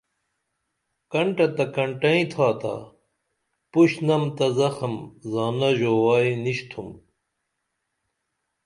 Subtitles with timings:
[1.11, 2.75] کنٹہ تہ کنٹئیں تھاتا
[3.71, 4.93] پُشنم تہ زخم
[5.31, 6.89] زانہ ژوائی نِشتُھم